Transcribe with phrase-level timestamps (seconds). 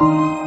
[0.00, 0.43] 呜。